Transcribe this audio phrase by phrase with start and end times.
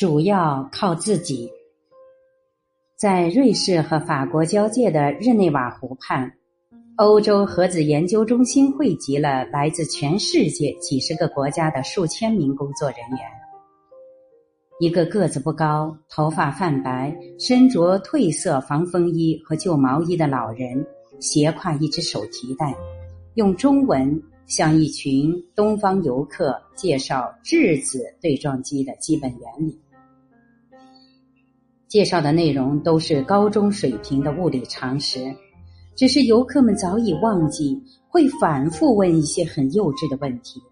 [0.00, 1.52] 主要靠自己。
[2.96, 6.32] 在瑞士和法国交界的日内瓦湖畔，
[6.96, 13.18] 欧洲核子研究中心汇集了来自全世界几十个国家的数千名工作人员。
[14.78, 20.82] 一个个子不高、头发泛白、身着褪色防风衣和旧毛衣的老人，
[21.20, 22.74] 斜挎一只手提袋，
[23.34, 24.18] 用中文。
[24.46, 29.80] 向一群东方游客介绍质子对撞机的基本原理，
[31.90, 35.34] 介绍的内容都是高中水平的物理常识，
[35.96, 37.76] 只是游客们早已忘记，
[38.06, 40.62] 会反复问一些很幼稚的问题。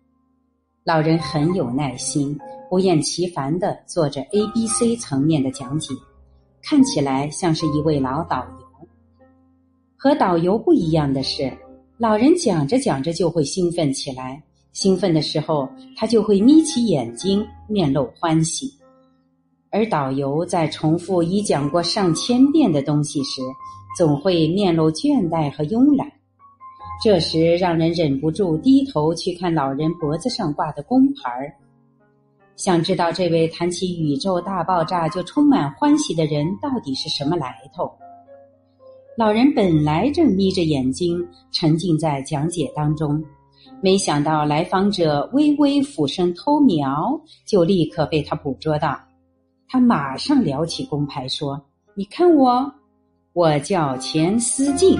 [0.84, 2.38] 老人很有耐心，
[2.70, 5.92] 不厌其烦的做着 A、B、C 层面的讲解，
[6.62, 8.88] 看起来像是一位老导游。
[9.96, 11.52] 和导游不一样的是。
[11.96, 14.40] 老人讲着讲着就会兴奋起来，
[14.72, 18.68] 兴奋的时候他就会眯起眼睛，面露欢喜；
[19.70, 23.42] 而导游在重复已讲过上千遍的东西时，
[23.96, 26.10] 总会面露倦怠和慵懒。
[27.04, 31.52] 这时让人忍不住低头去看老人脖子上挂的工牌儿，
[32.56, 37.88] 想知道这位谈起宇宙大爆炸就充满欢喜的人到底是什么来头。
[39.16, 43.22] 老人本来正眯着眼睛沉浸在讲解当中，
[43.80, 48.98] 没想到来访者微微俯身偷瞄，就立刻被他捕捉到。
[49.68, 51.62] 他马上撩起工牌说
[51.94, 52.72] ：“你看我，
[53.34, 54.98] 我叫钱思进，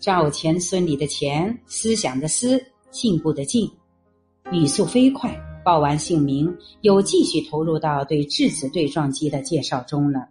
[0.00, 3.70] 赵钱孙李的钱，思想的思，进步的进。”
[4.52, 10.28] 语速飞快，报完姓名，又继续投入到对质子对撞机的介绍中了。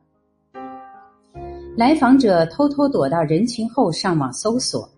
[1.77, 4.89] 来访者偷偷躲到人群后上网搜索，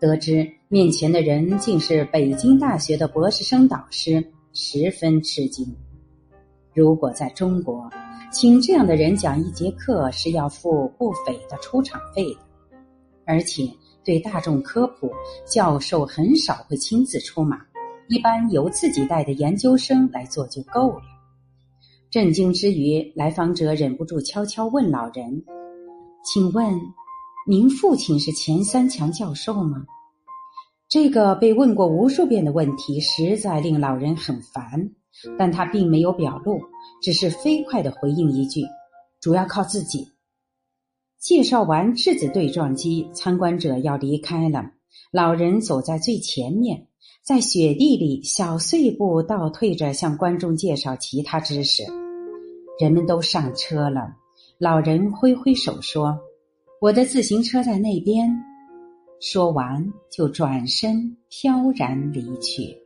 [0.00, 4.22] 得知面前的人竟是北京大学的博士生导师，
[4.54, 5.66] 十分吃惊。
[6.74, 7.90] 如果在中国，
[8.32, 12.40] 请这样的人讲一节课是要付不菲的出场费的，
[13.26, 13.68] 而且
[14.02, 15.12] 对大众科普，
[15.46, 17.60] 教授很少会亲自出马，
[18.08, 21.02] 一般由自己带的研究生来做就够了。
[22.10, 25.44] 震惊之余，来访者忍不住悄悄问老人。
[26.24, 26.74] 请问，
[27.46, 29.84] 您父亲是钱三强教授吗？
[30.88, 34.90] 这个被问过无数遍的问题，实在令老人很烦，
[35.38, 36.60] 但他并没有表露，
[37.02, 38.62] 只是飞快的回应一句
[39.20, 40.08] ：“主要靠自己。”
[41.20, 44.72] 介绍完质子对撞机，参观者要离开了，
[45.12, 46.88] 老人走在最前面，
[47.22, 51.84] 在雪地里小碎步倒退着向观众介绍其他知识。
[52.80, 54.12] 人们都上车了。
[54.58, 56.18] 老人挥挥手说
[56.80, 58.28] ：“我的自行车在那边。”
[59.20, 62.76] 说完就转身飘然离去。